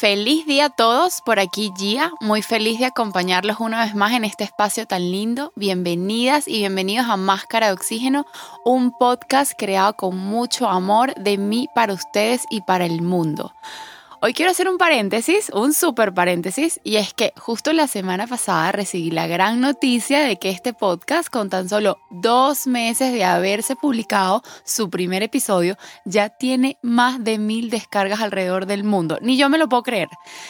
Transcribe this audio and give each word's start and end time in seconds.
Feliz 0.00 0.46
día 0.46 0.64
a 0.64 0.70
todos, 0.70 1.20
por 1.20 1.38
aquí 1.38 1.74
Gia, 1.76 2.10
muy 2.20 2.40
feliz 2.40 2.78
de 2.78 2.86
acompañarlos 2.86 3.60
una 3.60 3.84
vez 3.84 3.94
más 3.94 4.14
en 4.14 4.24
este 4.24 4.44
espacio 4.44 4.86
tan 4.86 5.10
lindo. 5.10 5.52
Bienvenidas 5.56 6.48
y 6.48 6.60
bienvenidos 6.60 7.06
a 7.06 7.18
Máscara 7.18 7.66
de 7.66 7.74
Oxígeno, 7.74 8.24
un 8.64 8.92
podcast 8.92 9.52
creado 9.58 9.92
con 9.96 10.16
mucho 10.16 10.70
amor 10.70 11.14
de 11.16 11.36
mí 11.36 11.68
para 11.74 11.92
ustedes 11.92 12.46
y 12.48 12.62
para 12.62 12.86
el 12.86 13.02
mundo. 13.02 13.52
Hoy 14.22 14.34
quiero 14.34 14.50
hacer 14.50 14.68
un 14.68 14.76
paréntesis, 14.76 15.48
un 15.54 15.72
súper 15.72 16.12
paréntesis, 16.12 16.78
y 16.84 16.96
es 16.96 17.14
que 17.14 17.32
justo 17.38 17.72
la 17.72 17.86
semana 17.86 18.26
pasada 18.26 18.70
recibí 18.70 19.10
la 19.10 19.26
gran 19.26 19.62
noticia 19.62 20.20
de 20.20 20.36
que 20.36 20.50
este 20.50 20.74
podcast, 20.74 21.30
con 21.30 21.48
tan 21.48 21.70
solo 21.70 21.96
dos 22.10 22.66
meses 22.66 23.14
de 23.14 23.24
haberse 23.24 23.76
publicado 23.76 24.42
su 24.62 24.90
primer 24.90 25.22
episodio, 25.22 25.78
ya 26.04 26.28
tiene 26.28 26.76
más 26.82 27.24
de 27.24 27.38
mil 27.38 27.70
descargas 27.70 28.20
alrededor 28.20 28.66
del 28.66 28.84
mundo. 28.84 29.16
Ni 29.22 29.38
yo 29.38 29.48
me 29.48 29.56
lo 29.56 29.70
puedo 29.70 29.84
creer. 29.84 30.08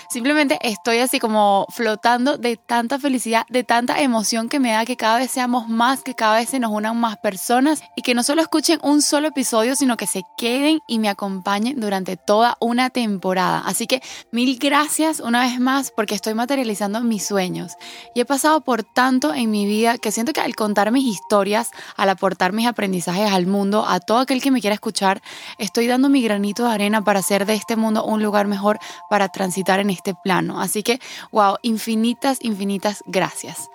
Simplemente 0.08 0.58
estoy 0.62 0.98
así 0.98 1.20
como 1.20 1.64
flotando 1.70 2.38
de 2.38 2.56
tanta 2.56 2.98
felicidad, 2.98 3.44
de 3.50 3.62
tanta 3.62 4.00
emoción 4.00 4.48
que 4.48 4.58
me 4.58 4.72
da 4.72 4.84
que 4.84 4.96
cada 4.96 5.18
vez 5.18 5.30
seamos 5.30 5.68
más, 5.68 6.02
que 6.02 6.16
cada 6.16 6.38
vez 6.38 6.48
se 6.48 6.58
nos 6.58 6.72
unan 6.72 6.98
más 6.98 7.18
personas 7.18 7.84
y 7.94 8.02
que 8.02 8.14
no 8.14 8.24
solo 8.24 8.42
escuchen 8.42 8.80
un 8.82 9.00
solo 9.00 9.28
episodio, 9.28 9.76
sino 9.76 9.96
que 9.96 10.08
se 10.08 10.22
queden 10.36 10.80
y 10.88 10.98
me 10.98 11.08
acompañen 11.08 11.78
durante 11.78 12.16
toda 12.16 12.56
una 12.58 12.90
temporada. 12.90 13.59
Así 13.66 13.86
que 13.86 14.02
mil 14.30 14.58
gracias 14.58 15.20
una 15.20 15.42
vez 15.42 15.60
más 15.60 15.92
porque 15.94 16.14
estoy 16.14 16.34
materializando 16.34 17.00
mis 17.00 17.26
sueños. 17.26 17.72
Y 18.14 18.20
he 18.20 18.24
pasado 18.24 18.60
por 18.60 18.82
tanto 18.82 19.34
en 19.34 19.50
mi 19.50 19.66
vida 19.66 19.98
que 19.98 20.12
siento 20.12 20.32
que 20.32 20.40
al 20.40 20.54
contar 20.54 20.92
mis 20.92 21.04
historias, 21.04 21.70
al 21.96 22.08
aportar 22.08 22.52
mis 22.52 22.66
aprendizajes 22.66 23.30
al 23.32 23.46
mundo, 23.46 23.84
a 23.86 24.00
todo 24.00 24.18
aquel 24.18 24.42
que 24.42 24.50
me 24.50 24.60
quiera 24.60 24.74
escuchar, 24.74 25.22
estoy 25.58 25.86
dando 25.86 26.08
mi 26.08 26.22
granito 26.22 26.64
de 26.64 26.72
arena 26.72 27.02
para 27.02 27.20
hacer 27.20 27.46
de 27.46 27.54
este 27.54 27.76
mundo 27.76 28.04
un 28.04 28.22
lugar 28.22 28.46
mejor 28.46 28.78
para 29.08 29.28
transitar 29.28 29.80
en 29.80 29.90
este 29.90 30.14
plano. 30.14 30.60
Así 30.60 30.82
que, 30.82 31.00
wow, 31.32 31.56
infinitas, 31.62 32.38
infinitas 32.42 33.02
gracias. 33.06 33.68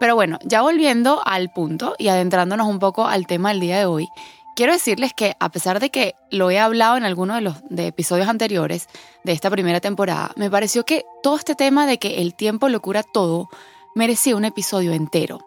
Pero 0.00 0.14
bueno, 0.14 0.38
ya 0.44 0.62
volviendo 0.62 1.22
al 1.24 1.50
punto 1.50 1.94
y 1.98 2.08
adentrándonos 2.08 2.66
un 2.66 2.78
poco 2.78 3.06
al 3.06 3.26
tema 3.26 3.50
del 3.50 3.60
día 3.60 3.78
de 3.78 3.86
hoy, 3.86 4.08
Quiero 4.54 4.72
decirles 4.72 5.12
que 5.12 5.34
a 5.40 5.48
pesar 5.48 5.80
de 5.80 5.90
que 5.90 6.14
lo 6.30 6.48
he 6.48 6.60
hablado 6.60 6.96
en 6.96 7.02
algunos 7.02 7.36
de 7.36 7.42
los 7.42 7.56
episodios 7.76 8.28
anteriores 8.28 8.88
de 9.24 9.32
esta 9.32 9.50
primera 9.50 9.80
temporada, 9.80 10.30
me 10.36 10.48
pareció 10.48 10.84
que 10.84 11.04
todo 11.24 11.36
este 11.36 11.56
tema 11.56 11.88
de 11.88 11.98
que 11.98 12.22
el 12.22 12.34
tiempo 12.34 12.68
lo 12.68 12.80
cura 12.80 13.02
todo 13.02 13.48
merecía 13.96 14.36
un 14.36 14.44
episodio 14.44 14.92
entero. 14.92 15.40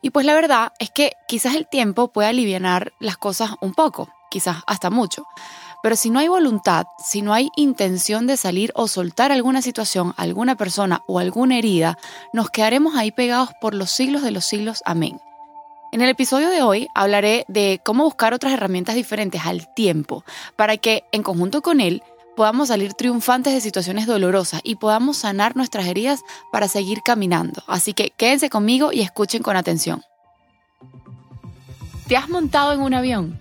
Y 0.00 0.08
pues 0.08 0.24
la 0.24 0.34
verdad 0.34 0.72
es 0.78 0.90
que 0.90 1.12
quizás 1.28 1.54
el 1.54 1.68
tiempo 1.68 2.08
puede 2.08 2.28
aliviar 2.28 2.94
las 2.98 3.18
cosas 3.18 3.50
un 3.60 3.74
poco, 3.74 4.08
quizás 4.30 4.58
hasta 4.66 4.88
mucho. 4.88 5.26
Pero 5.82 5.94
si 5.94 6.08
no 6.08 6.18
hay 6.18 6.28
voluntad, 6.28 6.86
si 7.04 7.20
no 7.20 7.34
hay 7.34 7.50
intención 7.56 8.26
de 8.26 8.38
salir 8.38 8.72
o 8.74 8.88
soltar 8.88 9.32
alguna 9.32 9.60
situación, 9.60 10.14
alguna 10.16 10.56
persona 10.56 11.02
o 11.06 11.18
alguna 11.18 11.58
herida, 11.58 11.98
nos 12.32 12.48
quedaremos 12.48 12.96
ahí 12.96 13.12
pegados 13.12 13.50
por 13.60 13.74
los 13.74 13.90
siglos 13.90 14.22
de 14.22 14.30
los 14.30 14.46
siglos. 14.46 14.82
Amén. 14.86 15.20
En 15.96 16.02
el 16.02 16.10
episodio 16.10 16.50
de 16.50 16.60
hoy 16.60 16.88
hablaré 16.94 17.46
de 17.48 17.80
cómo 17.82 18.04
buscar 18.04 18.34
otras 18.34 18.52
herramientas 18.52 18.96
diferentes 18.96 19.46
al 19.46 19.72
tiempo 19.72 20.26
para 20.54 20.76
que, 20.76 21.04
en 21.10 21.22
conjunto 21.22 21.62
con 21.62 21.80
él, 21.80 22.02
podamos 22.36 22.68
salir 22.68 22.92
triunfantes 22.92 23.54
de 23.54 23.62
situaciones 23.62 24.06
dolorosas 24.06 24.60
y 24.62 24.74
podamos 24.74 25.16
sanar 25.16 25.56
nuestras 25.56 25.86
heridas 25.86 26.20
para 26.52 26.68
seguir 26.68 27.00
caminando. 27.02 27.62
Así 27.66 27.94
que 27.94 28.12
quédense 28.14 28.50
conmigo 28.50 28.92
y 28.92 29.00
escuchen 29.00 29.42
con 29.42 29.56
atención. 29.56 30.02
¿Te 32.08 32.18
has 32.18 32.28
montado 32.28 32.74
en 32.74 32.82
un 32.82 32.92
avión? 32.92 33.40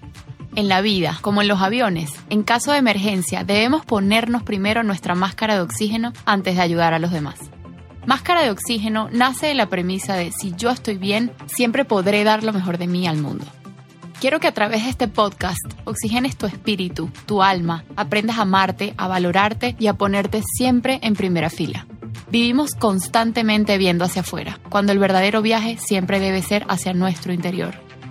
En 0.56 0.70
la 0.70 0.80
vida, 0.80 1.18
como 1.20 1.42
en 1.42 1.50
los 1.50 1.62
aviones, 1.62 2.10
en 2.30 2.44
caso 2.44 2.72
de 2.72 2.78
emergencia 2.78 3.44
debemos 3.44 3.86
ponernos 3.86 4.44
primero 4.44 4.82
nuestra 4.82 5.14
máscara 5.14 5.56
de 5.56 5.60
oxígeno 5.60 6.14
antes 6.24 6.56
de 6.56 6.62
ayudar 6.62 6.94
a 6.94 7.00
los 7.00 7.12
demás. 7.12 7.36
Máscara 8.06 8.44
de 8.44 8.52
Oxígeno 8.52 9.10
nace 9.12 9.48
de 9.48 9.56
la 9.56 9.68
premisa 9.68 10.16
de 10.16 10.32
si 10.32 10.54
yo 10.56 10.70
estoy 10.70 10.98
bien, 10.98 11.32
siempre 11.48 11.86
podré 11.86 12.24
dar 12.24 12.44
lo 12.44 12.54
mejor 12.54 12.78
de 12.78 12.86
mí 12.86 13.08
al 13.08 13.18
mundo. 13.18 13.46
Quiero 14.22 14.40
que 14.40 14.48
a 14.48 14.54
través 14.54 14.84
de 14.84 14.90
este 14.92 15.08
podcast 15.08 15.66
oxigenes 15.86 16.38
tu 16.38 16.46
espíritu, 16.46 17.10
tu 17.26 17.42
alma, 17.42 17.84
aprendas 17.96 18.38
a 18.38 18.44
amarte, 18.44 18.94
a 18.98 19.08
valorarte 19.08 19.76
y 19.80 19.88
a 19.88 19.96
ponerte 19.96 20.44
siempre 20.56 21.00
en 21.02 21.16
primera 21.16 21.50
fila. 21.50 21.88
Vivimos 22.30 22.76
constantemente 22.76 23.78
viendo 23.80 24.06
hacia 24.06 24.22
afuera, 24.22 24.60
cuando 24.70 24.92
el 24.92 25.00
verdadero 25.00 25.42
viaje 25.42 25.78
siempre 25.78 26.20
debe 26.20 26.44
ser 26.44 26.64
hacia 26.70 26.94
nuestro 26.94 27.34
interior. 27.34 27.85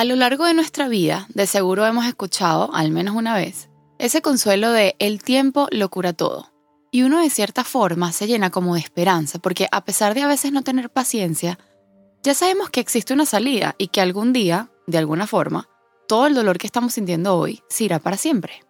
A 0.00 0.04
lo 0.04 0.16
largo 0.16 0.46
de 0.46 0.54
nuestra 0.54 0.88
vida, 0.88 1.26
de 1.34 1.46
seguro 1.46 1.84
hemos 1.84 2.06
escuchado, 2.06 2.70
al 2.72 2.90
menos 2.90 3.14
una 3.14 3.34
vez, 3.34 3.68
ese 3.98 4.22
consuelo 4.22 4.72
de 4.72 4.96
el 4.98 5.22
tiempo 5.22 5.68
lo 5.72 5.90
cura 5.90 6.14
todo. 6.14 6.50
Y 6.90 7.02
uno 7.02 7.20
de 7.20 7.28
cierta 7.28 7.64
forma 7.64 8.10
se 8.10 8.26
llena 8.26 8.48
como 8.48 8.72
de 8.72 8.80
esperanza, 8.80 9.38
porque 9.40 9.68
a 9.70 9.84
pesar 9.84 10.14
de 10.14 10.22
a 10.22 10.26
veces 10.26 10.52
no 10.52 10.62
tener 10.62 10.88
paciencia, 10.88 11.58
ya 12.22 12.32
sabemos 12.32 12.70
que 12.70 12.80
existe 12.80 13.12
una 13.12 13.26
salida 13.26 13.74
y 13.76 13.88
que 13.88 14.00
algún 14.00 14.32
día, 14.32 14.70
de 14.86 14.96
alguna 14.96 15.26
forma, 15.26 15.68
todo 16.08 16.26
el 16.26 16.34
dolor 16.34 16.56
que 16.56 16.66
estamos 16.66 16.94
sintiendo 16.94 17.36
hoy 17.36 17.60
se 17.68 17.84
irá 17.84 17.98
para 17.98 18.16
siempre. 18.16 18.64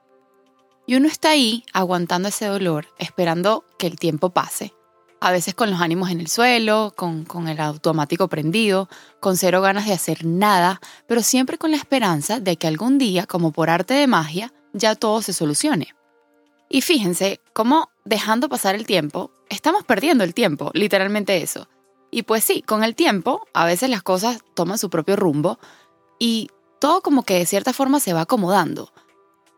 Y 0.85 0.97
uno 0.97 1.07
está 1.07 1.31
ahí 1.31 1.63
aguantando 1.73 2.29
ese 2.29 2.47
dolor, 2.47 2.89
esperando 2.99 3.65
que 3.79 3.87
el 3.87 4.01
tiempo 4.01 4.31
pase, 4.31 4.75
a 5.21 5.33
veces 5.33 5.55
con 5.55 5.71
los 5.71 5.81
ánimos 5.81 6.11
en 6.11 6.21
el 6.21 6.29
suelo, 6.29 6.95
con, 6.97 7.27
el 7.49 7.61
automático 7.61 8.29
prendido, 8.29 8.89
con 9.21 9.37
cero 9.37 9.61
ganas 9.61 9.87
de 9.87 9.93
hacer 9.93 10.25
nada, 10.25 10.81
pero 11.07 11.23
siempre 11.23 11.59
con 11.59 11.71
la 11.71 11.77
esperanza 11.77 12.41
de 12.41 12.57
que 12.57 12.67
algún 12.67 12.97
día, 12.97 13.27
como 13.27 13.53
por 13.53 13.69
arte 13.69 13.95
de 13.95 14.07
magia, 14.07 14.53
ya 14.73 14.95
todo 14.95 15.21
se 15.21 15.35
solucione. 15.35 15.95
Y 16.71 16.81
fíjense 16.81 17.41
cómo 17.53 17.91
dejando 18.05 18.49
pasar 18.49 18.75
el 18.75 18.87
tiempo, 18.87 19.31
estamos 19.51 19.85
perdiendo 19.85 20.25
el 20.25 20.33
tiempo, 20.33 20.71
literalmente 20.73 21.43
eso. 21.43 21.69
Y 22.11 22.23
pues 22.23 22.43
sí, 22.43 22.63
con 22.63 22.83
el 22.83 22.95
tiempo, 22.95 23.47
a 23.53 23.67
veces 23.67 23.91
las 23.91 24.03
cosas 24.03 24.41
toman 24.55 24.79
su 24.79 24.89
propio 24.89 25.17
rumbo 25.17 25.59
y 26.19 26.49
todo 26.81 27.03
como 27.03 27.25
que 27.25 27.35
de 27.35 27.47
cierta 27.47 27.73
forma 27.73 28.01
se 28.01 28.15
va 28.15 28.23
acomodando. 28.23 28.93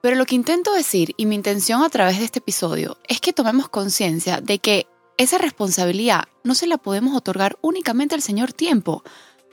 Pero 0.02 0.16
lo 0.16 0.26
que 0.26 0.34
intento 0.34 0.74
decir 0.74 1.14
y 1.16 1.26
mi 1.26 1.36
intención 1.36 1.82
a 1.82 1.88
través 1.88 2.18
de 2.18 2.24
este 2.24 2.40
episodio 2.40 2.98
es 3.06 3.20
que 3.20 3.32
tomemos 3.32 3.68
conciencia 3.68 4.40
de 4.40 4.58
que 4.58 4.88
esa 5.18 5.38
responsabilidad 5.38 6.24
no 6.44 6.54
se 6.54 6.66
la 6.66 6.78
podemos 6.78 7.16
otorgar 7.16 7.58
únicamente 7.60 8.14
al 8.14 8.22
Señor 8.22 8.52
tiempo, 8.52 9.02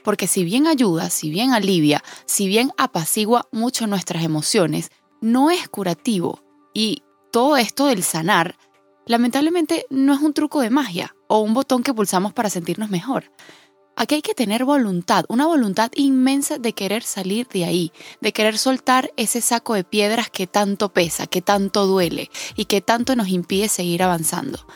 porque 0.02 0.26
si 0.26 0.44
bien 0.44 0.66
ayuda, 0.66 1.10
si 1.10 1.30
bien 1.30 1.52
alivia, 1.52 2.02
si 2.24 2.46
bien 2.48 2.72
apacigua 2.76 3.48
mucho 3.52 3.86
nuestras 3.86 4.24
emociones, 4.24 4.90
no 5.20 5.50
es 5.50 5.68
curativo. 5.68 6.42
Y 6.72 7.02
todo 7.30 7.56
esto 7.56 7.86
del 7.86 8.02
sanar, 8.02 8.56
lamentablemente 9.06 9.86
no 9.90 10.14
es 10.14 10.20
un 10.20 10.32
truco 10.32 10.60
de 10.60 10.70
magia 10.70 11.14
o 11.28 11.40
un 11.40 11.54
botón 11.54 11.82
que 11.82 11.94
pulsamos 11.94 12.32
para 12.32 12.50
sentirnos 12.50 12.90
mejor. 12.90 13.30
Aquí 13.96 14.14
hay 14.14 14.22
que 14.22 14.34
tener 14.34 14.64
voluntad, 14.64 15.26
una 15.28 15.46
voluntad 15.46 15.90
inmensa 15.94 16.58
de 16.58 16.72
querer 16.72 17.02
salir 17.02 17.46
de 17.48 17.66
ahí, 17.66 17.92
de 18.22 18.32
querer 18.32 18.56
soltar 18.56 19.12
ese 19.16 19.42
saco 19.42 19.74
de 19.74 19.84
piedras 19.84 20.30
que 20.30 20.46
tanto 20.46 20.88
pesa, 20.88 21.26
que 21.26 21.42
tanto 21.42 21.86
duele 21.86 22.30
y 22.56 22.64
que 22.64 22.80
tanto 22.80 23.14
nos 23.14 23.28
impide 23.28 23.68
seguir 23.68 24.02
avanzando. 24.02 24.66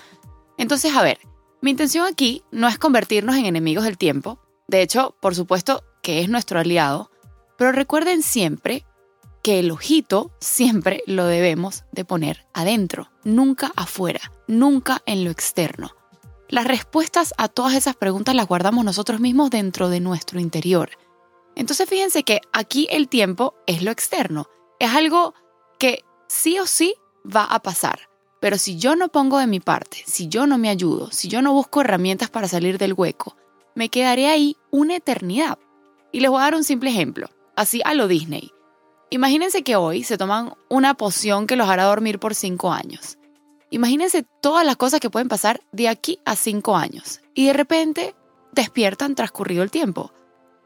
Entonces, 0.59 0.95
a 0.95 1.03
ver, 1.03 1.19
mi 1.61 1.71
intención 1.71 2.07
aquí 2.07 2.43
no 2.51 2.69
es 2.69 2.79
convertirnos 2.79 3.37
en 3.37 3.47
enemigos 3.47 3.85
del 3.85 3.99
tiempo, 3.99 4.39
de 4.67 4.83
hecho, 4.83 5.17
por 5.21 5.35
supuesto 5.35 5.85
que 6.03 6.21
es 6.21 6.29
nuestro 6.29 6.59
aliado, 6.59 7.11
pero 7.57 7.73
recuerden 7.73 8.23
siempre 8.23 8.85
que 9.43 9.59
el 9.59 9.71
ojito 9.71 10.31
siempre 10.41 11.03
lo 11.07 11.27
debemos 11.27 11.85
de 11.93 12.05
poner 12.05 12.47
adentro, 12.55 13.11
nunca 13.25 13.73
afuera, 13.77 14.33
nunca 14.49 15.03
en 15.07 15.25
lo 15.25 15.31
externo. 15.31 15.91
Las 16.49 16.67
respuestas 16.67 17.35
a 17.37 17.49
todas 17.49 17.75
esas 17.75 17.97
preguntas 17.97 18.35
las 18.35 18.47
guardamos 18.47 18.85
nosotros 18.85 19.21
mismos 19.21 19.51
dentro 19.51 19.89
de 19.89 20.01
nuestro 20.01 20.41
interior. 20.41 20.91
Entonces 21.57 21.89
fíjense 21.89 22.23
que 22.23 22.41
aquí 22.53 22.87
el 22.91 23.09
tiempo 23.09 23.55
es 23.67 23.83
lo 23.83 23.91
externo, 23.91 24.49
es 24.79 24.91
algo 24.91 25.35
que 25.79 26.05
sí 26.27 26.59
o 26.59 26.67
sí 26.67 26.95
va 27.25 27.45
a 27.45 27.61
pasar. 27.61 28.09
Pero 28.45 28.59
si 28.59 28.77
yo 28.77 28.95
no 28.95 29.09
pongo 29.09 29.39
de 29.39 29.47
mi 29.47 29.59
parte, 29.59 30.05
si 30.07 30.29
yo 30.29 30.47
no 30.47 30.59
me 30.59 30.69
ayudo, 30.69 31.11
si 31.11 31.29
yo 31.29 31.41
no 31.41 31.55
busco 31.55 31.81
herramientas 31.81 32.29
para 32.29 32.47
salir 32.47 32.77
del 32.77 32.93
hueco, 32.93 33.39
me 33.75 33.89
quedaré 33.89 34.27
ahí 34.27 34.55
una 34.71 34.97
eternidad. 34.97 35.59
Y 36.13 36.21
les 36.21 36.31
voy 36.31 36.41
a 36.41 36.45
dar 36.45 36.55
un 36.55 36.63
simple 36.63 36.91
ejemplo, 36.91 37.31
así 37.57 37.81
a 37.87 37.95
lo 37.95 38.07
Disney. 38.07 38.53
Imagínense 39.09 39.63
que 39.63 39.77
hoy 39.77 40.05
se 40.05 40.19
toman 40.19 40.53
una 40.69 40.93
poción 40.93 41.47
que 41.47 41.57
los 41.57 41.71
hará 41.71 41.85
dormir 41.85 42.19
por 42.19 42.35
cinco 42.35 42.71
años. 42.71 43.17
Imagínense 43.71 44.27
todas 44.43 44.67
las 44.67 44.77
cosas 44.77 45.01
que 45.01 45.09
pueden 45.09 45.29
pasar 45.29 45.63
de 45.73 45.89
aquí 45.89 46.19
a 46.27 46.37
cinco 46.37 46.77
años 46.77 47.23
y 47.33 47.47
de 47.47 47.55
repente 47.55 48.15
despiertan 48.53 49.15
transcurrido 49.15 49.63
el 49.63 49.71
tiempo. 49.71 50.13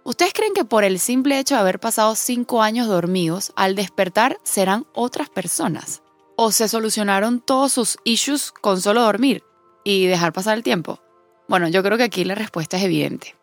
¿Ustedes 0.03 0.33
creen 0.33 0.53
que 0.53 0.65
por 0.65 0.83
el 0.83 0.99
simple 0.99 1.39
hecho 1.39 1.55
de 1.55 1.61
haber 1.61 1.79
pasado 1.79 2.17
cinco 2.17 2.61
años 2.61 2.89
dormidos, 2.89 3.53
al 3.55 3.77
despertar 3.77 4.37
serán 4.43 4.85
otras 4.95 5.31
personas? 5.31 6.03
¿O 6.40 6.52
se 6.52 6.69
solucionaron 6.69 7.40
todos 7.40 7.73
sus 7.73 7.99
issues 8.05 8.52
con 8.52 8.81
solo 8.81 9.02
dormir 9.02 9.43
y 9.82 10.06
dejar 10.06 10.32
pasar 10.32 10.56
el 10.56 10.62
tiempo? 10.62 11.00
Bueno, 11.49 11.67
yo 11.67 11.82
creo 11.82 11.99
que 11.99 12.05
aquí 12.05 12.23
la 12.23 12.37
respuesta 12.37 12.76
es 12.76 12.85
evidente. 12.85 13.35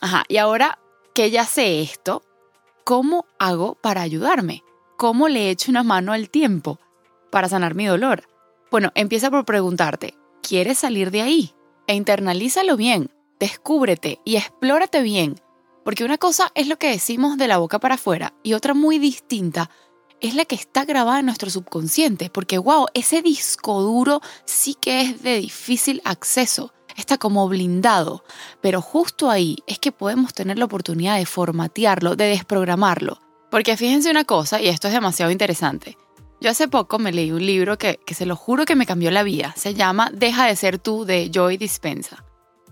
Ajá, 0.00 0.24
y 0.28 0.38
ahora 0.38 0.78
que 1.14 1.30
ya 1.30 1.44
sé 1.44 1.82
esto, 1.82 2.22
¿cómo 2.84 3.26
hago 3.38 3.74
para 3.74 4.00
ayudarme? 4.00 4.64
¿Cómo 4.96 5.28
le 5.28 5.50
echo 5.50 5.70
una 5.70 5.82
mano 5.82 6.14
al 6.14 6.30
tiempo 6.30 6.80
para 7.30 7.50
sanar 7.50 7.74
mi 7.74 7.84
dolor? 7.84 8.26
Bueno, 8.70 8.92
empieza 8.94 9.30
por 9.30 9.44
preguntarte, 9.44 10.14
¿quieres 10.40 10.78
salir 10.78 11.10
de 11.10 11.20
ahí? 11.20 11.54
E 11.86 11.96
internalízalo 11.96 12.78
bien, 12.78 13.10
descúbrete 13.38 14.22
y 14.24 14.36
explórate 14.36 15.02
bien 15.02 15.38
porque 15.88 16.04
una 16.04 16.18
cosa 16.18 16.52
es 16.54 16.68
lo 16.68 16.78
que 16.78 16.90
decimos 16.90 17.38
de 17.38 17.48
la 17.48 17.56
boca 17.56 17.78
para 17.78 17.94
afuera 17.94 18.34
y 18.42 18.52
otra 18.52 18.74
muy 18.74 18.98
distinta 18.98 19.70
es 20.20 20.34
la 20.34 20.44
que 20.44 20.54
está 20.54 20.84
grabada 20.84 21.20
en 21.20 21.26
nuestro 21.26 21.50
subconsciente. 21.50 22.30
Porque, 22.30 22.58
wow, 22.58 22.86
ese 22.94 23.22
disco 23.22 23.80
duro 23.82 24.20
sí 24.44 24.74
que 24.74 25.00
es 25.00 25.22
de 25.22 25.38
difícil 25.38 26.00
acceso. 26.04 26.72
Está 26.96 27.18
como 27.18 27.48
blindado. 27.48 28.24
Pero 28.60 28.80
justo 28.82 29.30
ahí 29.30 29.58
es 29.66 29.78
que 29.78 29.92
podemos 29.92 30.34
tener 30.34 30.58
la 30.58 30.64
oportunidad 30.64 31.16
de 31.16 31.26
formatearlo, 31.26 32.16
de 32.16 32.26
desprogramarlo. 32.26 33.20
Porque 33.50 33.76
fíjense 33.76 34.10
una 34.10 34.24
cosa, 34.24 34.60
y 34.60 34.68
esto 34.68 34.88
es 34.88 34.94
demasiado 34.94 35.30
interesante. 35.30 35.96
Yo 36.40 36.50
hace 36.50 36.68
poco 36.68 36.98
me 36.98 37.12
leí 37.12 37.32
un 37.32 37.44
libro 37.44 37.78
que, 37.78 37.98
que 38.06 38.14
se 38.14 38.26
lo 38.26 38.36
juro 38.36 38.64
que 38.64 38.76
me 38.76 38.86
cambió 38.86 39.10
la 39.10 39.22
vida. 39.22 39.54
Se 39.56 39.74
llama 39.74 40.10
Deja 40.12 40.46
de 40.46 40.54
ser 40.54 40.78
tú 40.78 41.04
de 41.04 41.30
Joy 41.32 41.56
Dispensa. 41.56 42.24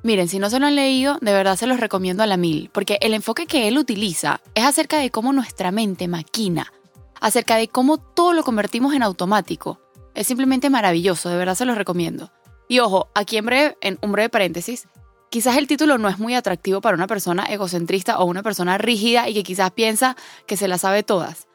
Miren, 0.02 0.28
si 0.28 0.38
no 0.38 0.50
se 0.50 0.60
lo 0.60 0.66
han 0.66 0.76
leído, 0.76 1.18
de 1.20 1.32
verdad 1.32 1.56
se 1.56 1.66
los 1.66 1.80
recomiendo 1.80 2.22
a 2.22 2.26
la 2.26 2.36
mil, 2.36 2.70
porque 2.72 2.98
el 3.00 3.12
enfoque 3.12 3.46
que 3.46 3.66
él 3.66 3.76
utiliza 3.76 4.40
es 4.54 4.64
acerca 4.64 4.98
de 4.98 5.10
cómo 5.10 5.32
nuestra 5.32 5.72
mente 5.72 6.06
maquina, 6.06 6.72
acerca 7.20 7.56
de 7.56 7.68
cómo 7.68 7.98
todo 7.98 8.32
lo 8.32 8.44
convertimos 8.44 8.94
en 8.94 9.02
automático. 9.02 9.80
Es 10.14 10.26
simplemente 10.26 10.70
maravilloso, 10.70 11.28
de 11.28 11.36
verdad 11.36 11.54
se 11.54 11.64
los 11.64 11.76
recomiendo. 11.76 12.32
Y 12.68 12.80
ojo, 12.80 13.08
aquí 13.14 13.36
en 13.36 13.46
breve, 13.46 13.78
en 13.80 13.98
un 14.02 14.12
breve 14.12 14.28
paréntesis, 14.28 14.88
quizás 15.30 15.56
el 15.56 15.66
título 15.66 15.98
no 15.98 16.08
es 16.08 16.18
muy 16.18 16.34
atractivo 16.34 16.80
para 16.80 16.96
una 16.96 17.06
persona 17.06 17.44
egocentrista 17.44 18.18
o 18.18 18.24
una 18.24 18.42
persona 18.42 18.78
rígida 18.78 19.28
y 19.28 19.34
que 19.34 19.42
quizás 19.42 19.70
piensa 19.70 20.16
que 20.46 20.56
se 20.56 20.68
la 20.68 20.78
sabe 20.78 21.02
todas. 21.02 21.46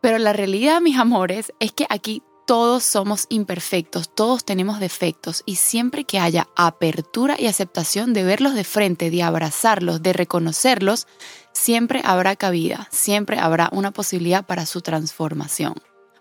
Pero 0.00 0.18
la 0.18 0.32
realidad, 0.32 0.80
mis 0.80 0.98
amores, 0.98 1.52
es 1.58 1.72
que 1.72 1.86
aquí 1.88 2.22
todos 2.46 2.84
somos 2.84 3.26
imperfectos, 3.28 4.08
todos 4.14 4.44
tenemos 4.44 4.78
defectos 4.78 5.42
y 5.46 5.56
siempre 5.56 6.04
que 6.04 6.20
haya 6.20 6.48
apertura 6.54 7.36
y 7.38 7.46
aceptación 7.46 8.12
de 8.12 8.22
verlos 8.22 8.54
de 8.54 8.62
frente, 8.62 9.10
de 9.10 9.24
abrazarlos, 9.24 10.00
de 10.00 10.12
reconocerlos, 10.12 11.08
siempre 11.52 12.00
habrá 12.04 12.36
cabida, 12.36 12.88
siempre 12.92 13.38
habrá 13.40 13.68
una 13.72 13.90
posibilidad 13.90 14.46
para 14.46 14.64
su 14.64 14.80
transformación. 14.80 15.74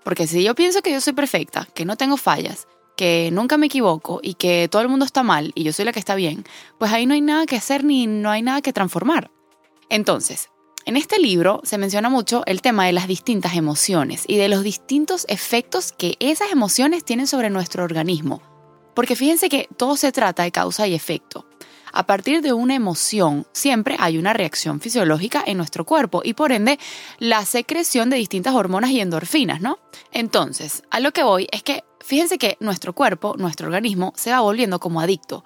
Porque 0.04 0.26
si 0.26 0.44
yo 0.44 0.56
pienso 0.56 0.82
que 0.82 0.92
yo 0.92 1.00
soy 1.00 1.14
perfecta, 1.14 1.68
que 1.76 1.86
no 1.86 1.96
tengo 1.96 2.18
fallas, 2.18 2.68
que 2.98 3.30
nunca 3.32 3.58
me 3.58 3.68
equivoco 3.68 4.20
y 4.24 4.34
que 4.34 4.68
todo 4.68 4.82
el 4.82 4.90
mundo 4.90 5.06
está 5.06 5.22
mal 5.22 5.52
y 5.54 5.64
yo 5.64 5.74
soy 5.74 5.86
la 5.86 5.94
que 5.94 6.00
está 6.00 6.16
bien, 6.16 6.44
pues 6.80 6.92
ahí 6.92 7.06
no 7.06 7.14
hay 7.14 7.22
nada 7.22 7.46
que 7.46 7.56
hacer 7.56 7.84
ni 7.84 8.08
no 8.08 8.32
hay 8.32 8.42
nada 8.42 8.62
que 8.62 8.74
transformar. 8.74 9.30
Entonces, 9.90 10.50
en 10.86 10.98
este 10.98 11.20
libro 11.20 11.62
se 11.64 11.80
menciona 11.80 12.10
mucho 12.10 12.44
el 12.46 12.62
tema 12.62 12.86
de 12.86 12.94
las 12.94 13.08
distintas 13.08 13.56
emociones 13.56 14.24
y 14.28 14.38
de 14.38 14.50
los 14.50 14.64
distintos 14.64 15.26
efectos 15.28 15.92
que 15.92 16.16
esas 16.20 16.52
emociones 16.52 17.04
tienen 17.04 17.26
sobre 17.26 17.50
nuestro 17.50 17.84
organismo. 17.84 18.42
Porque 18.94 19.16
fíjense 19.16 19.50
que 19.50 19.68
todo 19.78 19.98
se 19.98 20.12
trata 20.12 20.44
de 20.44 20.52
causa 20.52 20.88
y 20.88 20.94
efecto. 20.94 21.48
A 21.92 22.06
partir 22.06 22.42
de 22.42 22.54
una 22.54 22.76
emoción 22.76 23.48
siempre 23.52 23.96
hay 24.00 24.20
una 24.20 24.34
reacción 24.34 24.80
fisiológica 24.80 25.44
en 25.46 25.58
nuestro 25.58 25.86
cuerpo 25.86 26.22
y 26.24 26.34
por 26.34 26.52
ende 26.52 26.78
la 27.18 27.46
secreción 27.46 28.12
de 28.12 28.18
distintas 28.18 28.54
hormonas 28.54 28.92
y 28.92 29.00
endorfinas, 29.00 29.62
¿no? 29.62 29.80
Entonces, 30.12 30.84
a 30.92 31.00
lo 31.00 31.14
que 31.14 31.24
voy 31.24 31.48
es 31.52 31.64
que 31.64 31.84
fíjense 32.02 32.38
que 32.38 32.58
nuestro 32.60 32.94
cuerpo, 32.94 33.34
nuestro 33.38 33.68
organismo, 33.68 34.14
se 34.16 34.32
va 34.32 34.42
volviendo 34.42 34.80
como 34.80 35.02
adicto. 35.02 35.46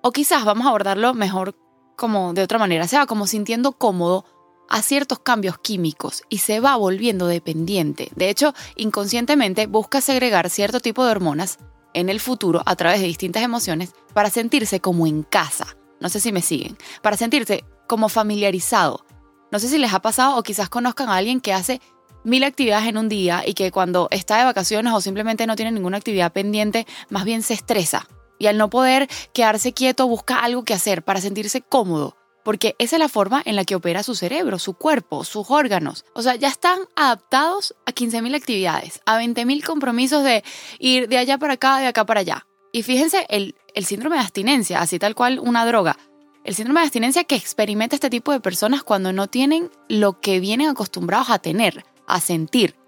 O 0.00 0.12
quizás 0.12 0.44
vamos 0.46 0.64
a 0.64 0.70
abordarlo 0.70 1.12
mejor 1.12 1.54
como 1.96 2.32
de 2.32 2.42
otra 2.42 2.58
manera, 2.58 2.88
se 2.88 2.96
va 2.96 3.04
como 3.04 3.26
sintiendo 3.26 3.72
cómodo 3.72 4.24
a 4.70 4.82
ciertos 4.82 5.18
cambios 5.18 5.58
químicos 5.58 6.22
y 6.28 6.38
se 6.38 6.60
va 6.60 6.76
volviendo 6.76 7.26
dependiente. 7.26 8.10
De 8.14 8.30
hecho, 8.30 8.54
inconscientemente 8.76 9.66
busca 9.66 10.00
segregar 10.00 10.48
cierto 10.48 10.80
tipo 10.80 11.04
de 11.04 11.10
hormonas 11.10 11.58
en 11.92 12.08
el 12.08 12.20
futuro 12.20 12.62
a 12.64 12.76
través 12.76 13.00
de 13.00 13.08
distintas 13.08 13.42
emociones 13.42 13.92
para 14.14 14.30
sentirse 14.30 14.80
como 14.80 15.06
en 15.06 15.24
casa. 15.24 15.76
No 15.98 16.08
sé 16.08 16.20
si 16.20 16.32
me 16.32 16.40
siguen. 16.40 16.78
Para 17.02 17.16
sentirse 17.16 17.64
como 17.86 18.08
familiarizado. 18.08 19.04
No 19.50 19.58
sé 19.58 19.68
si 19.68 19.76
les 19.76 19.92
ha 19.92 20.00
pasado 20.00 20.36
o 20.36 20.42
quizás 20.44 20.68
conozcan 20.68 21.08
a 21.08 21.16
alguien 21.16 21.40
que 21.40 21.52
hace 21.52 21.80
mil 22.22 22.44
actividades 22.44 22.88
en 22.88 22.96
un 22.96 23.08
día 23.08 23.42
y 23.44 23.54
que 23.54 23.72
cuando 23.72 24.06
está 24.12 24.38
de 24.38 24.44
vacaciones 24.44 24.92
o 24.92 25.00
simplemente 25.00 25.46
no 25.46 25.56
tiene 25.56 25.72
ninguna 25.72 25.96
actividad 25.96 26.32
pendiente, 26.32 26.86
más 27.08 27.24
bien 27.24 27.42
se 27.42 27.54
estresa. 27.54 28.06
Y 28.38 28.46
al 28.46 28.56
no 28.56 28.70
poder 28.70 29.08
quedarse 29.34 29.72
quieto 29.72 30.06
busca 30.06 30.40
algo 30.40 30.64
que 30.64 30.74
hacer 30.74 31.02
para 31.02 31.20
sentirse 31.20 31.60
cómodo 31.60 32.16
porque 32.44 32.74
esa 32.78 32.96
es 32.96 33.00
la 33.00 33.08
forma 33.08 33.42
en 33.44 33.56
la 33.56 33.64
que 33.64 33.74
opera 33.74 34.02
su 34.02 34.14
cerebro, 34.14 34.58
su 34.58 34.74
cuerpo, 34.74 35.24
sus 35.24 35.50
órganos. 35.50 36.04
O 36.14 36.22
sea, 36.22 36.36
ya 36.36 36.48
están 36.48 36.80
adaptados 36.96 37.74
a 37.86 37.92
15.000 37.92 38.34
actividades, 38.34 39.00
a 39.06 39.20
20.000 39.20 39.64
compromisos 39.64 40.24
de 40.24 40.44
ir 40.78 41.08
de 41.08 41.18
allá 41.18 41.38
para 41.38 41.54
acá, 41.54 41.78
de 41.78 41.86
acá 41.86 42.04
para 42.04 42.20
allá. 42.20 42.46
Y 42.72 42.82
fíjense 42.82 43.26
el, 43.28 43.56
el 43.74 43.84
síndrome 43.84 44.16
de 44.16 44.22
abstinencia, 44.22 44.80
así 44.80 44.98
tal 44.98 45.14
cual 45.14 45.38
una 45.38 45.66
droga. 45.66 45.96
El 46.44 46.54
síndrome 46.54 46.80
de 46.80 46.84
abstinencia 46.84 47.24
que 47.24 47.34
experimenta 47.34 47.96
este 47.96 48.10
tipo 48.10 48.32
de 48.32 48.40
personas 48.40 48.82
cuando 48.82 49.12
no 49.12 49.26
tienen 49.26 49.70
lo 49.88 50.20
que 50.20 50.40
vienen 50.40 50.68
acostumbrados 50.68 51.30
a 51.30 51.38
tener, 51.38 51.84
a 52.06 52.20
sentir. 52.20 52.79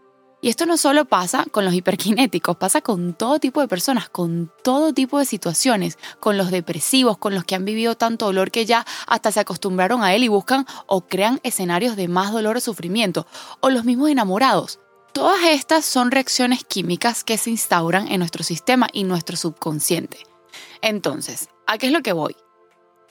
Y 0.45 0.49
esto 0.49 0.67
no 0.67 0.77
solo 0.77 1.05
pasa 1.05 1.45
con 1.53 1.65
los 1.65 1.73
hiperkinéticos, 1.73 2.57
pasa 2.57 2.81
con 2.81 3.15
todo 3.15 3.39
tipo 3.39 3.61
de 3.61 3.69
personas, 3.69 4.09
con 4.09 4.51
todo 4.65 4.93
tipo 4.93 5.21
de 5.21 5.25
situaciones, 5.25 5.99
con 6.19 6.37
los 6.37 6.51
depresivos, 6.51 7.17
con 7.17 7.33
los 7.33 7.45
que 7.45 7.55
han 7.55 7.65
vivido 7.65 7.97
tanto 7.97 8.27
dolor 8.27 8.51
que 8.51 8.67
ya 8.67 8.85
hasta 9.07 9.31
se 9.31 9.39
acostumbraron 9.39 10.03
a 10.03 10.17
él 10.17 10.25
y 10.25 10.29
buscan 10.29 10.67
o 10.89 11.03
crean 11.03 11.39
escenarios 11.45 11.95
de 11.95 12.09
más 12.09 12.33
dolor 12.33 12.57
o 12.57 12.61
sufrimiento, 12.61 13.25
o 13.61 13.71
los 13.71 13.85
mismos 13.85 14.11
enamorados. 14.11 14.81
Todas 15.13 15.45
estas 15.45 15.85
son 15.85 16.11
reacciones 16.11 16.65
químicas 16.65 17.23
que 17.23 17.39
se 17.39 17.51
instauran 17.51 18.09
en 18.09 18.19
nuestro 18.19 18.43
sistema 18.43 18.89
y 18.93 19.05
nuestro 19.05 19.37
subconsciente. 19.37 20.27
Entonces, 20.81 21.51
¿a 21.69 21.79
qué 21.79 21.87
es 21.87 21.93
lo 21.93 22.03
que 22.03 22.15
voy? 22.15 22.35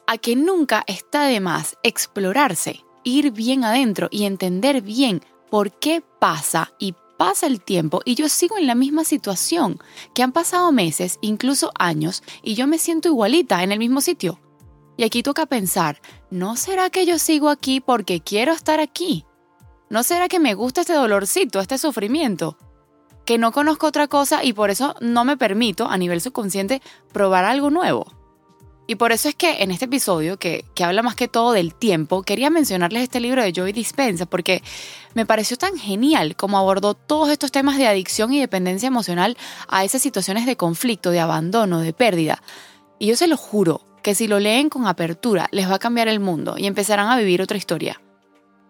A 0.06 0.18
que 0.18 0.36
nunca 0.36 0.84
está 0.86 1.24
de 1.24 1.40
más 1.40 1.78
explorarse, 1.82 2.84
ir 3.06 3.32
bien 3.32 3.64
adentro 3.64 4.10
y 4.12 4.26
entender 4.26 4.82
bien 4.82 5.22
por 5.50 5.72
qué 5.80 6.02
pasa 6.20 6.74
y 6.80 6.94
pasa 7.22 7.46
el 7.46 7.62
tiempo 7.62 8.02
y 8.04 8.16
yo 8.16 8.28
sigo 8.28 8.58
en 8.58 8.66
la 8.66 8.74
misma 8.74 9.04
situación, 9.04 9.78
que 10.16 10.24
han 10.24 10.32
pasado 10.32 10.72
meses, 10.72 11.20
incluso 11.22 11.70
años, 11.78 12.24
y 12.42 12.56
yo 12.56 12.66
me 12.66 12.80
siento 12.80 13.10
igualita 13.10 13.62
en 13.62 13.72
el 13.72 13.78
mismo 13.78 14.02
sitio. 14.02 14.40
Y 14.98 15.04
aquí 15.04 15.22
toca 15.22 15.46
pensar, 15.46 16.02
¿no 16.32 16.56
será 16.56 16.90
que 16.90 17.06
yo 17.06 17.20
sigo 17.20 17.50
aquí 17.50 17.80
porque 17.80 18.22
quiero 18.22 18.54
estar 18.54 18.80
aquí? 18.80 19.24
¿No 19.88 20.02
será 20.02 20.30
que 20.30 20.40
me 20.40 20.56
gusta 20.56 20.82
este 20.82 20.94
dolorcito, 20.94 21.60
este 21.60 21.78
sufrimiento? 21.78 22.58
Que 23.24 23.38
no 23.38 23.52
conozco 23.52 23.86
otra 23.86 24.08
cosa 24.08 24.44
y 24.44 24.54
por 24.54 24.72
eso 24.72 24.96
no 25.00 25.24
me 25.24 25.38
permito 25.38 25.88
a 25.88 26.00
nivel 26.00 26.22
subconsciente 26.22 26.82
probar 27.14 27.46
algo 27.46 27.70
nuevo. 27.70 28.21
Y 28.92 28.96
por 28.96 29.14
eso 29.14 29.30
es 29.30 29.36
que 29.36 29.64
en 29.64 29.72
este 29.72 29.86
episodio, 29.86 30.38
que, 30.38 30.66
habla 30.84 31.02
más 31.02 31.16
que 31.16 31.30
todo 31.30 31.54
del 31.54 31.74
tiempo, 31.74 32.24
quería 32.24 32.50
mencionarles 32.50 33.04
este 33.04 33.22
libro 33.22 33.42
de 33.42 33.54
Joy 33.54 33.72
Dispensa, 33.72 34.26
porque 34.26 34.62
me 35.14 35.26
pareció 35.26 35.56
tan 35.56 35.78
genial 35.78 36.36
como 36.36 36.58
abordó 36.58 36.94
todos 36.94 37.30
estos 37.30 37.54
temas 37.54 37.78
de 37.78 37.88
adicción 37.88 38.34
y 38.34 38.42
dependencia 38.42 38.88
emocional 38.88 39.38
a 39.70 39.86
esas 39.86 40.02
situaciones 40.02 40.46
de 40.46 40.58
conflicto, 40.58 41.12
de 41.12 41.22
abandono, 41.22 41.80
de 41.80 41.94
pérdida. 41.94 42.44
Y 43.00 43.08
yo 43.08 43.16
se 43.16 43.28
lo 43.28 43.38
juro 43.38 43.80
que 44.04 44.14
si 44.14 44.28
lo 44.28 44.42
leen 44.42 44.68
con 44.68 44.86
apertura, 44.86 45.48
les 45.54 45.72
va 45.72 45.76
a 45.76 45.80
cambiar 45.80 46.10
el 46.10 46.20
mundo 46.20 46.56
y 46.58 46.68
empezarán 46.68 47.08
a 47.08 47.18
vivir 47.18 47.42
otra 47.42 47.56
historia. 47.56 48.02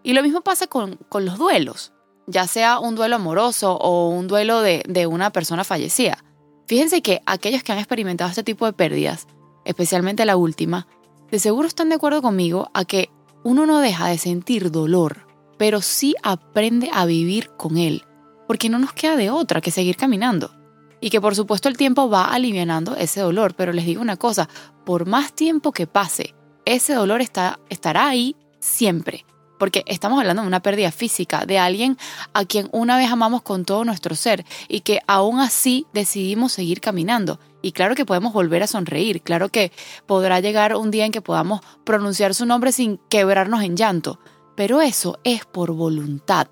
Y 0.04 0.12
lo 0.12 0.22
mismo 0.22 0.42
pasa 0.42 0.68
con, 0.68 1.00
los 1.12 1.36
duelos, 1.36 1.92
ya 2.28 2.46
sea 2.46 2.78
un 2.78 2.94
duelo 2.94 3.16
amoroso 3.16 3.72
o 3.74 4.10
un 4.10 4.28
duelo 4.28 4.60
de, 4.60 4.84
de 4.86 5.08
una 5.08 5.30
persona 5.30 5.64
fallecida. 5.64 6.22
Fíjense 6.68 7.02
que 7.02 7.22
aquellos 7.26 7.64
que 7.64 7.72
han 7.72 7.78
experimentado 7.78 8.30
este 8.30 8.44
tipo 8.44 8.66
de 8.66 8.72
pérdidas, 8.72 9.26
especialmente 9.64 10.24
la 10.24 10.36
última, 10.36 10.86
de 11.30 11.38
seguro 11.38 11.66
están 11.66 11.88
de 11.88 11.94
acuerdo 11.94 12.22
conmigo 12.22 12.70
a 12.74 12.84
que 12.84 13.10
uno 13.44 13.66
no 13.66 13.80
deja 13.80 14.08
de 14.08 14.18
sentir 14.18 14.70
dolor, 14.70 15.26
pero 15.58 15.80
sí 15.80 16.14
aprende 16.22 16.90
a 16.92 17.06
vivir 17.06 17.50
con 17.56 17.78
él, 17.78 18.04
porque 18.46 18.68
no 18.68 18.78
nos 18.78 18.92
queda 18.92 19.16
de 19.16 19.30
otra 19.30 19.60
que 19.60 19.70
seguir 19.70 19.96
caminando. 19.96 20.54
Y 21.00 21.10
que 21.10 21.20
por 21.20 21.34
supuesto 21.34 21.68
el 21.68 21.76
tiempo 21.76 22.08
va 22.08 22.26
alivianando 22.26 22.96
ese 22.96 23.20
dolor, 23.20 23.54
pero 23.54 23.72
les 23.72 23.86
digo 23.86 24.02
una 24.02 24.16
cosa, 24.16 24.48
por 24.84 25.06
más 25.06 25.32
tiempo 25.32 25.72
que 25.72 25.86
pase, 25.86 26.34
ese 26.64 26.94
dolor 26.94 27.20
está, 27.20 27.58
estará 27.70 28.08
ahí 28.08 28.36
siempre, 28.60 29.24
porque 29.58 29.84
estamos 29.86 30.18
hablando 30.18 30.42
de 30.42 30.48
una 30.48 30.60
pérdida 30.60 30.90
física, 30.92 31.46
de 31.46 31.58
alguien 31.58 31.96
a 32.34 32.44
quien 32.44 32.68
una 32.72 32.96
vez 32.96 33.10
amamos 33.10 33.42
con 33.42 33.64
todo 33.64 33.84
nuestro 33.84 34.14
ser 34.14 34.44
y 34.68 34.80
que 34.80 35.00
aún 35.06 35.40
así 35.40 35.86
decidimos 35.92 36.52
seguir 36.52 36.80
caminando. 36.80 37.38
Y 37.62 37.72
claro 37.72 37.94
que 37.94 38.04
podemos 38.04 38.32
volver 38.32 38.64
a 38.64 38.66
sonreír, 38.66 39.22
claro 39.22 39.48
que 39.48 39.70
podrá 40.06 40.40
llegar 40.40 40.76
un 40.76 40.90
día 40.90 41.06
en 41.06 41.12
que 41.12 41.22
podamos 41.22 41.60
pronunciar 41.84 42.34
su 42.34 42.44
nombre 42.44 42.72
sin 42.72 42.98
quebrarnos 43.08 43.62
en 43.62 43.76
llanto, 43.76 44.18
pero 44.56 44.80
eso 44.80 45.18
es 45.22 45.44
por 45.46 45.72
voluntad, 45.72 46.48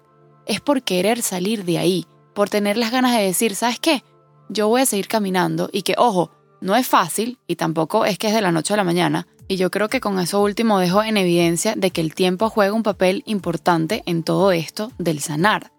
es 0.47 0.61
por 0.61 0.83
querer 0.83 1.21
salir 1.21 1.65
de 1.65 1.79
ahí, 1.79 2.07
por 2.33 2.49
tener 2.49 2.77
las 2.77 2.93
ganas 2.93 3.17
de 3.17 3.25
decir, 3.25 3.57
¿sabes 3.57 3.81
qué? 3.81 4.05
Yo 4.49 4.69
voy 4.69 4.83
a 4.83 4.87
seguir 4.87 5.09
caminando 5.09 5.69
y 5.73 5.83
que, 5.83 5.97
ojo, 5.99 6.31
no 6.61 6.77
es 6.77 6.87
fácil 6.87 7.39
y 7.49 7.57
tampoco 7.57 8.05
es 8.05 8.17
que 8.17 8.29
es 8.29 8.35
de 8.35 8.43
la 8.43 8.53
noche 8.53 8.75
a 8.75 8.77
la 8.77 8.85
mañana, 8.85 9.27
y 9.49 9.57
yo 9.57 9.73
creo 9.73 9.89
que 9.89 10.01
con 10.01 10.21
eso 10.21 10.41
último 10.41 10.79
dejo 10.79 11.03
en 11.03 11.17
evidencia 11.17 11.75
de 11.77 11.91
que 11.91 12.01
el 12.01 12.15
tiempo 12.15 12.51
juega 12.51 12.73
un 12.73 12.85
papel 12.85 13.25
importante 13.27 14.05
en 14.07 14.23
todo 14.23 14.53
esto 14.53 14.93
del 14.99 15.19
sanar. 15.19 15.73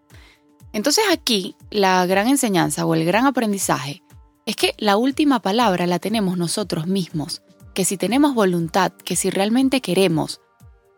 Entonces 0.74 1.06
aquí 1.10 1.56
la 1.70 2.06
gran 2.06 2.28
enseñanza 2.28 2.86
o 2.86 2.96
el 2.96 3.06
gran 3.06 3.26
aprendizaje 3.26 4.04
es 4.51 4.58
que 4.58 4.75
la 4.77 4.98
última 4.98 5.41
palabra 5.41 5.88
la 5.88 6.00
tenemos 6.00 6.38
nosotros 6.38 6.86
mismos, 6.86 7.41
que 7.74 7.86
si 7.86 7.96
tenemos 7.96 8.34
voluntad, 8.34 8.91
que 8.91 9.15
si 9.15 9.29
realmente 9.29 9.79
queremos, 9.79 10.41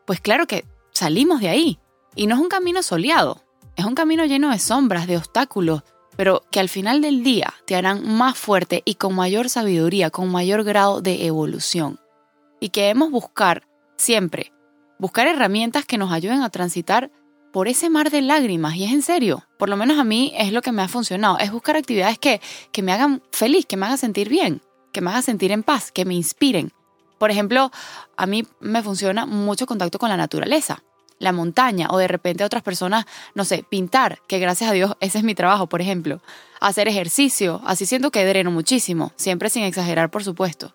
pues 0.05 0.19
claro 0.19 0.47
que 0.47 0.65
salimos 0.91 1.39
de 1.39 1.49
ahí. 1.49 1.79
Y 2.15 2.25
no 2.27 2.35
es 2.35 2.41
un 2.41 2.49
camino 2.49 2.81
soleado, 2.81 3.43
es 3.75 3.85
un 3.85 3.93
camino 3.93 4.25
lleno 4.25 4.49
de 4.49 4.57
sombras, 4.57 5.05
de 5.05 5.17
obstáculos, 5.17 5.83
pero 6.15 6.43
que 6.51 6.59
al 6.59 6.67
final 6.67 7.01
del 7.01 7.23
día 7.23 7.53
te 7.65 7.75
harán 7.75 8.07
más 8.07 8.37
fuerte 8.37 8.81
y 8.85 8.95
con 8.95 9.13
mayor 9.13 9.49
sabiduría, 9.49 10.09
con 10.09 10.31
mayor 10.31 10.63
grado 10.63 11.01
de 11.01 11.25
evolución 11.25 11.99
y 12.59 12.69
que 12.69 12.81
debemos 12.81 13.11
buscar 13.11 13.67
siempre, 13.97 14.51
buscar 14.97 15.27
herramientas 15.27 15.85
que 15.85 15.97
nos 15.97 16.11
ayuden 16.11 16.41
a 16.41 16.49
transitar 16.49 17.11
por 17.53 17.67
ese 17.67 17.89
mar 17.91 18.09
de 18.09 18.21
lágrimas. 18.21 18.75
Y 18.75 18.83
es 18.83 18.91
en 18.91 19.03
serio, 19.03 19.45
por 19.57 19.69
lo 19.69 19.77
menos 19.77 19.99
a 19.99 20.03
mí 20.03 20.33
es 20.35 20.51
lo 20.51 20.61
que 20.61 20.73
me 20.73 20.81
ha 20.81 20.87
funcionado, 20.89 21.37
es 21.37 21.51
buscar 21.51 21.77
actividades 21.77 22.17
que, 22.17 22.41
que 22.73 22.81
me 22.81 22.91
hagan 22.91 23.21
feliz, 23.31 23.65
que 23.67 23.77
me 23.77 23.85
hagan 23.85 23.99
sentir 23.99 24.27
bien, 24.27 24.61
que 24.91 24.99
me 24.99 25.11
hagan 25.11 25.23
sentir 25.23 25.51
en 25.51 25.63
paz, 25.63 25.91
que 25.91 26.03
me 26.03 26.15
inspiren. 26.15 26.73
Por 27.19 27.29
ejemplo, 27.29 27.71
a 28.17 28.25
mí 28.25 28.45
me 28.59 28.81
funciona 28.81 29.27
mucho 29.27 29.67
contacto 29.67 29.99
con 29.99 30.09
la 30.09 30.17
naturaleza, 30.17 30.83
la 31.19 31.31
montaña 31.31 31.87
o 31.91 31.99
de 31.99 32.07
repente 32.07 32.43
otras 32.43 32.63
personas, 32.63 33.05
no 33.35 33.45
sé, 33.45 33.63
pintar, 33.69 34.19
que 34.27 34.39
gracias 34.39 34.71
a 34.71 34.73
Dios 34.73 34.97
ese 34.99 35.19
es 35.19 35.23
mi 35.23 35.35
trabajo, 35.35 35.67
por 35.67 35.79
ejemplo. 35.79 36.21
Hacer 36.59 36.87
ejercicio, 36.87 37.61
así 37.65 37.85
siento 37.85 38.09
que 38.09 38.25
dreno 38.25 38.49
muchísimo, 38.49 39.13
siempre 39.15 39.51
sin 39.51 39.63
exagerar, 39.63 40.09
por 40.09 40.23
supuesto. 40.23 40.73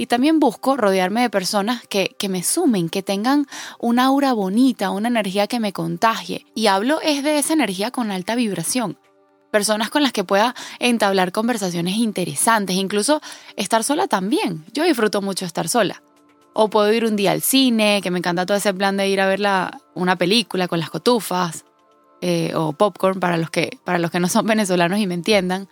Y 0.00 0.06
también 0.06 0.40
busco 0.40 0.78
rodearme 0.78 1.20
de 1.20 1.28
personas 1.28 1.86
que, 1.86 2.16
que, 2.18 2.30
me 2.30 2.42
sumen, 2.42 2.88
que 2.88 3.02
tengan 3.02 3.46
una 3.78 4.06
aura 4.06 4.32
bonita, 4.32 4.88
una 4.88 5.08
energía 5.08 5.46
que 5.46 5.60
me 5.60 5.74
contagie. 5.74 6.46
Y 6.54 6.68
hablo 6.68 7.02
es 7.02 7.22
de 7.22 7.36
esa 7.36 7.52
energía 7.52 7.90
con 7.90 8.10
alta 8.10 8.34
vibración. 8.34 8.98
Personas 9.50 9.90
con 9.90 10.02
las 10.02 10.12
que 10.12 10.24
pueda 10.24 10.54
entablar 10.78 11.32
conversaciones 11.32 11.96
interesantes, 11.96 12.76
incluso 12.76 13.20
estar 13.56 13.84
sola 13.84 14.06
también. 14.06 14.64
Yo 14.72 14.84
disfruto 14.84 15.20
mucho 15.20 15.44
estar 15.44 15.68
sola. 15.68 16.02
O 16.54 16.70
puedo 16.70 16.90
ir 16.94 17.04
un 17.04 17.16
día 17.16 17.32
al 17.32 17.42
cine, 17.42 18.00
que 18.02 18.10
me 18.10 18.20
encanta 18.20 18.46
todo 18.46 18.56
ese 18.56 18.72
plan 18.72 18.96
de 18.96 19.06
ir 19.06 19.20
a 19.20 19.26
ver 19.26 19.40
la, 19.40 19.82
una 19.94 20.16
película 20.16 20.66
con 20.66 20.80
las 20.80 20.88
cotufas, 20.88 21.66
eh, 22.22 22.54
o 22.54 22.72
popcorn 22.72 23.20
para 23.20 23.36
los, 23.36 23.50
que, 23.50 23.78
para 23.84 23.98
los 23.98 24.10
que 24.10 24.18
no 24.18 24.30
son 24.30 24.46
venezolanos 24.46 24.98
y 24.98 25.06
me 25.06 25.12
entiendan 25.12 25.68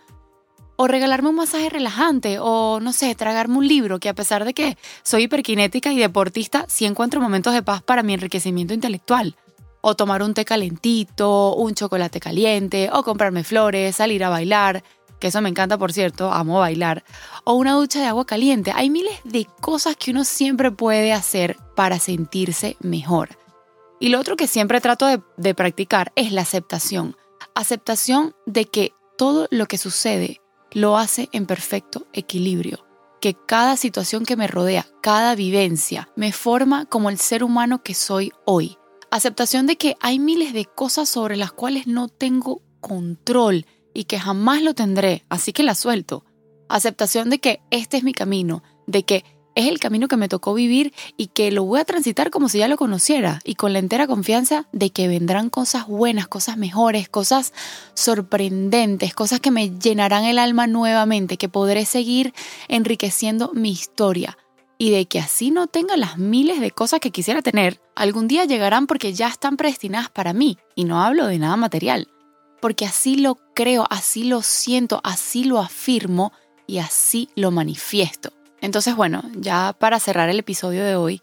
o 0.81 0.87
regalarme 0.87 1.27
un 1.27 1.35
masaje 1.35 1.67
relajante, 1.67 2.37
o 2.39 2.79
no 2.79 2.93
sé, 2.93 3.13
tragarme 3.13 3.57
un 3.57 3.67
libro, 3.67 3.99
que 3.99 4.07
a 4.07 4.13
pesar 4.13 4.45
de 4.45 4.53
que 4.53 4.77
soy 5.03 5.23
hiperkinética 5.23 5.91
y 5.91 5.97
deportista, 5.97 6.63
sí 6.69 6.85
encuentro 6.85 7.19
momentos 7.19 7.53
de 7.53 7.61
paz 7.61 7.83
para 7.83 8.01
mi 8.01 8.13
enriquecimiento 8.13 8.73
intelectual. 8.73 9.35
O 9.81 9.95
tomar 9.95 10.23
un 10.23 10.33
té 10.33 10.45
calentito, 10.45 11.53
un 11.55 11.75
chocolate 11.75 12.21
caliente, 12.21 12.89
o 12.93 13.03
comprarme 13.03 13.43
flores, 13.43 13.97
salir 13.97 14.23
a 14.23 14.29
bailar, 14.29 14.81
que 15.19 15.27
eso 15.27 15.41
me 15.41 15.49
encanta 15.49 15.77
por 15.77 15.91
cierto, 15.91 16.31
amo 16.31 16.59
bailar, 16.59 17.03
o 17.43 17.55
una 17.55 17.73
ducha 17.73 17.99
de 17.99 18.05
agua 18.05 18.25
caliente. 18.25 18.71
Hay 18.73 18.89
miles 18.89 19.19
de 19.25 19.47
cosas 19.59 19.97
que 19.97 20.11
uno 20.11 20.23
siempre 20.23 20.71
puede 20.71 21.11
hacer 21.11 21.57
para 21.75 21.99
sentirse 21.99 22.77
mejor. 22.79 23.37
Y 23.99 24.07
lo 24.07 24.19
otro 24.21 24.37
que 24.37 24.47
siempre 24.47 24.79
trato 24.79 25.07
de, 25.07 25.21
de 25.35 25.53
practicar 25.53 26.13
es 26.15 26.31
la 26.31 26.43
aceptación. 26.43 27.17
Aceptación 27.53 28.33
de 28.45 28.63
que 28.63 28.93
todo 29.17 29.49
lo 29.51 29.65
que 29.65 29.77
sucede 29.77 30.39
lo 30.71 30.97
hace 30.97 31.29
en 31.31 31.45
perfecto 31.45 32.07
equilibrio, 32.13 32.85
que 33.21 33.35
cada 33.47 33.77
situación 33.77 34.25
que 34.25 34.35
me 34.35 34.47
rodea, 34.47 34.87
cada 35.01 35.35
vivencia, 35.35 36.09
me 36.15 36.31
forma 36.31 36.85
como 36.85 37.09
el 37.09 37.17
ser 37.17 37.43
humano 37.43 37.83
que 37.83 37.93
soy 37.93 38.31
hoy. 38.45 38.77
Aceptación 39.11 39.65
de 39.65 39.77
que 39.77 39.95
hay 39.99 40.19
miles 40.19 40.53
de 40.53 40.65
cosas 40.65 41.09
sobre 41.09 41.35
las 41.35 41.51
cuales 41.51 41.87
no 41.87 42.07
tengo 42.07 42.61
control 42.79 43.65
y 43.93 44.05
que 44.05 44.19
jamás 44.19 44.61
lo 44.61 44.73
tendré, 44.73 45.25
así 45.29 45.51
que 45.51 45.63
la 45.63 45.75
suelto. 45.75 46.25
Aceptación 46.69 47.29
de 47.29 47.39
que 47.39 47.61
este 47.71 47.97
es 47.97 48.03
mi 48.03 48.13
camino, 48.13 48.63
de 48.85 49.03
que 49.03 49.25
es 49.59 49.67
el 49.67 49.79
camino 49.79 50.07
que 50.07 50.15
me 50.15 50.29
tocó 50.29 50.53
vivir 50.53 50.93
y 51.17 51.27
que 51.27 51.51
lo 51.51 51.63
voy 51.65 51.81
a 51.81 51.85
transitar 51.85 52.29
como 52.29 52.47
si 52.47 52.59
ya 52.59 52.69
lo 52.69 52.77
conociera 52.77 53.41
y 53.43 53.55
con 53.55 53.73
la 53.73 53.79
entera 53.79 54.07
confianza 54.07 54.67
de 54.71 54.89
que 54.89 55.09
vendrán 55.09 55.49
cosas 55.49 55.85
buenas, 55.85 56.27
cosas 56.29 56.57
mejores, 56.57 57.09
cosas 57.09 57.53
sorprendentes, 57.93 59.13
cosas 59.13 59.41
que 59.41 59.51
me 59.51 59.77
llenarán 59.77 60.23
el 60.23 60.39
alma 60.39 60.65
nuevamente, 60.65 61.35
que 61.35 61.49
podré 61.49 61.83
seguir 61.85 62.33
enriqueciendo 62.69 63.51
mi 63.53 63.71
historia 63.71 64.37
y 64.77 64.91
de 64.91 65.07
que 65.07 65.19
así 65.19 65.51
no 65.51 65.67
tenga 65.67 65.97
las 65.97 66.17
miles 66.17 66.61
de 66.61 66.71
cosas 66.71 67.01
que 67.01 67.11
quisiera 67.11 67.41
tener, 67.41 67.81
algún 67.95 68.29
día 68.29 68.45
llegarán 68.45 68.87
porque 68.87 69.11
ya 69.13 69.27
están 69.27 69.57
predestinadas 69.57 70.09
para 70.09 70.31
mí 70.31 70.57
y 70.73 70.85
no 70.85 71.01
hablo 71.03 71.27
de 71.27 71.37
nada 71.37 71.57
material, 71.57 72.07
porque 72.61 72.85
así 72.85 73.17
lo 73.17 73.35
creo, 73.53 73.85
así 73.89 74.23
lo 74.23 74.41
siento, 74.41 75.01
así 75.03 75.43
lo 75.43 75.59
afirmo 75.59 76.31
y 76.65 76.77
así 76.77 77.27
lo 77.35 77.51
manifiesto. 77.51 78.38
Entonces, 78.61 78.95
bueno, 78.95 79.23
ya 79.35 79.75
para 79.77 79.99
cerrar 79.99 80.29
el 80.29 80.39
episodio 80.39 80.83
de 80.83 80.95
hoy, 80.95 81.21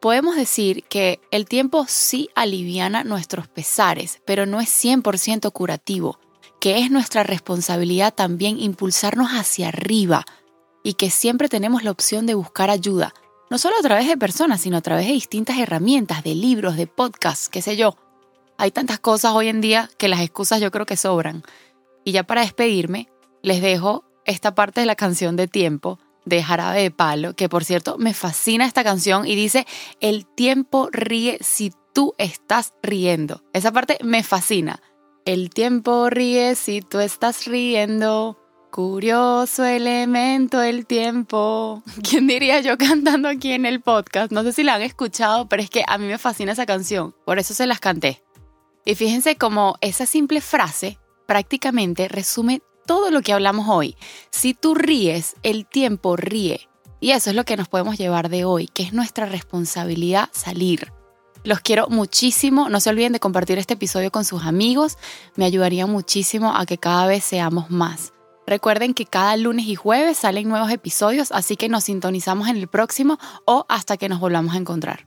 podemos 0.00 0.36
decir 0.36 0.84
que 0.84 1.20
el 1.30 1.46
tiempo 1.46 1.86
sí 1.88 2.28
aliviana 2.34 3.04
nuestros 3.04 3.48
pesares, 3.48 4.20
pero 4.24 4.46
no 4.46 4.60
es 4.60 4.68
100% 4.68 5.52
curativo, 5.52 6.20
que 6.60 6.78
es 6.78 6.90
nuestra 6.90 7.22
responsabilidad 7.22 8.14
también 8.14 8.60
impulsarnos 8.60 9.30
hacia 9.30 9.68
arriba 9.68 10.24
y 10.84 10.94
que 10.94 11.10
siempre 11.10 11.48
tenemos 11.48 11.82
la 11.82 11.90
opción 11.90 12.26
de 12.26 12.34
buscar 12.34 12.70
ayuda, 12.70 13.12
no 13.50 13.58
solo 13.58 13.76
a 13.78 13.82
través 13.82 14.06
de 14.06 14.16
personas, 14.16 14.60
sino 14.60 14.76
a 14.76 14.82
través 14.82 15.06
de 15.06 15.12
distintas 15.12 15.58
herramientas, 15.58 16.22
de 16.22 16.34
libros, 16.34 16.76
de 16.76 16.86
podcasts, 16.86 17.48
qué 17.48 17.62
sé 17.62 17.76
yo. 17.76 17.96
Hay 18.58 18.70
tantas 18.70 18.98
cosas 18.98 19.32
hoy 19.34 19.48
en 19.48 19.60
día 19.60 19.90
que 19.98 20.08
las 20.08 20.20
excusas 20.20 20.60
yo 20.60 20.70
creo 20.70 20.86
que 20.86 20.96
sobran. 20.96 21.42
Y 22.04 22.12
ya 22.12 22.22
para 22.22 22.40
despedirme, 22.40 23.08
les 23.42 23.60
dejo 23.60 24.04
esta 24.24 24.54
parte 24.54 24.80
de 24.80 24.86
la 24.86 24.96
canción 24.96 25.36
de 25.36 25.46
tiempo 25.46 25.98
de 26.26 26.42
Jarabe 26.42 26.82
de 26.82 26.90
Palo, 26.90 27.34
que 27.34 27.48
por 27.48 27.64
cierto 27.64 27.96
me 27.96 28.12
fascina 28.12 28.66
esta 28.66 28.84
canción 28.84 29.26
y 29.26 29.34
dice, 29.34 29.66
el 30.00 30.26
tiempo 30.26 30.90
ríe 30.92 31.38
si 31.40 31.72
tú 31.94 32.14
estás 32.18 32.74
riendo. 32.82 33.42
Esa 33.54 33.72
parte 33.72 33.96
me 34.04 34.22
fascina. 34.22 34.82
El 35.24 35.48
tiempo 35.50 36.10
ríe 36.10 36.54
si 36.54 36.82
tú 36.82 36.98
estás 36.98 37.46
riendo. 37.46 38.38
Curioso 38.70 39.64
elemento 39.64 40.60
el 40.60 40.84
tiempo. 40.84 41.82
¿Quién 42.08 42.26
diría 42.26 42.60
yo 42.60 42.76
cantando 42.76 43.28
aquí 43.28 43.52
en 43.52 43.64
el 43.64 43.80
podcast? 43.80 44.30
No 44.30 44.42
sé 44.42 44.52
si 44.52 44.64
la 44.64 44.74
han 44.74 44.82
escuchado, 44.82 45.48
pero 45.48 45.62
es 45.62 45.70
que 45.70 45.84
a 45.86 45.96
mí 45.96 46.06
me 46.06 46.18
fascina 46.18 46.52
esa 46.52 46.66
canción. 46.66 47.14
Por 47.24 47.38
eso 47.38 47.54
se 47.54 47.66
las 47.66 47.80
canté. 47.80 48.22
Y 48.84 48.94
fíjense 48.94 49.36
cómo 49.36 49.76
esa 49.80 50.04
simple 50.06 50.40
frase 50.40 50.98
prácticamente 51.26 52.08
resume 52.08 52.60
todo 52.86 53.10
lo 53.10 53.22
que 53.22 53.32
hablamos 53.32 53.68
hoy. 53.68 53.96
Si 54.30 54.54
tú 54.54 54.74
ríes, 54.74 55.36
el 55.42 55.66
tiempo 55.66 56.16
ríe. 56.16 56.68
Y 57.00 57.10
eso 57.10 57.30
es 57.30 57.36
lo 57.36 57.44
que 57.44 57.56
nos 57.56 57.68
podemos 57.68 57.98
llevar 57.98 58.30
de 58.30 58.44
hoy, 58.44 58.68
que 58.68 58.82
es 58.82 58.92
nuestra 58.92 59.26
responsabilidad 59.26 60.30
salir. 60.32 60.92
Los 61.44 61.60
quiero 61.60 61.88
muchísimo. 61.88 62.68
No 62.68 62.80
se 62.80 62.90
olviden 62.90 63.12
de 63.12 63.20
compartir 63.20 63.58
este 63.58 63.74
episodio 63.74 64.10
con 64.10 64.24
sus 64.24 64.42
amigos. 64.44 64.98
Me 65.36 65.44
ayudaría 65.44 65.86
muchísimo 65.86 66.54
a 66.56 66.66
que 66.66 66.78
cada 66.78 67.06
vez 67.06 67.22
seamos 67.22 67.70
más. 67.70 68.12
Recuerden 68.46 68.94
que 68.94 69.06
cada 69.06 69.36
lunes 69.36 69.66
y 69.66 69.74
jueves 69.74 70.18
salen 70.18 70.48
nuevos 70.48 70.70
episodios, 70.70 71.32
así 71.32 71.56
que 71.56 71.68
nos 71.68 71.84
sintonizamos 71.84 72.48
en 72.48 72.56
el 72.56 72.68
próximo 72.68 73.18
o 73.44 73.66
hasta 73.68 73.96
que 73.96 74.08
nos 74.08 74.20
volvamos 74.20 74.54
a 74.54 74.58
encontrar. 74.58 75.06